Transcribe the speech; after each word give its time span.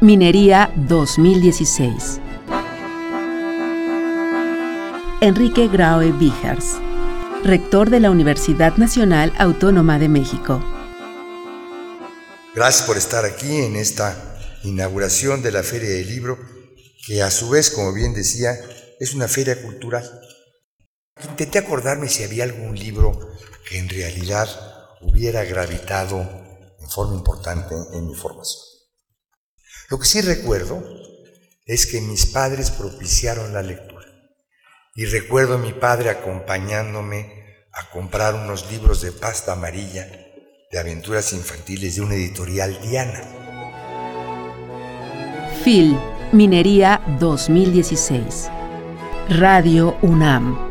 Minería 0.00 0.72
2016. 0.74 2.20
Enrique 5.20 5.68
Graue 5.68 6.10
Vigers, 6.10 6.78
rector 7.44 7.88
de 7.88 8.00
la 8.00 8.10
Universidad 8.10 8.76
Nacional 8.78 9.32
Autónoma 9.38 10.00
de 10.00 10.08
México. 10.08 10.60
Gracias 12.52 12.84
por 12.84 12.96
estar 12.96 13.24
aquí 13.24 13.58
en 13.58 13.76
esta 13.76 14.40
inauguración 14.64 15.40
de 15.40 15.52
la 15.52 15.62
Feria 15.62 15.90
del 15.90 16.08
Libro, 16.08 16.36
que 17.06 17.22
a 17.22 17.30
su 17.30 17.48
vez, 17.48 17.70
como 17.70 17.92
bien 17.92 18.14
decía, 18.14 18.58
es 18.98 19.14
una 19.14 19.28
feria 19.28 19.62
cultural. 19.62 20.02
Intenté 21.30 21.60
acordarme 21.60 22.08
si 22.08 22.24
había 22.24 22.42
algún 22.42 22.76
libro 22.76 23.16
que 23.68 23.78
en 23.78 23.88
realidad 23.88 24.48
hubiera 25.00 25.44
gravitado 25.44 26.22
en 26.80 26.88
forma 26.90 27.14
importante 27.14 27.76
en 27.92 28.08
mi 28.08 28.16
formación. 28.16 28.67
Lo 29.90 29.98
que 29.98 30.04
sí 30.04 30.20
recuerdo 30.20 30.84
es 31.64 31.86
que 31.86 32.00
mis 32.02 32.26
padres 32.26 32.70
propiciaron 32.70 33.54
la 33.54 33.62
lectura. 33.62 34.06
Y 34.94 35.06
recuerdo 35.06 35.54
a 35.54 35.58
mi 35.58 35.72
padre 35.72 36.10
acompañándome 36.10 37.66
a 37.72 37.88
comprar 37.90 38.34
unos 38.34 38.70
libros 38.70 39.00
de 39.00 39.12
pasta 39.12 39.52
amarilla 39.52 40.06
de 40.70 40.78
aventuras 40.78 41.32
infantiles 41.32 41.96
de 41.96 42.02
una 42.02 42.14
editorial 42.14 42.78
Diana. 42.82 43.22
FIL, 45.64 45.98
Minería 46.32 47.00
2016. 47.18 48.50
Radio 49.30 49.96
UNAM. 50.02 50.67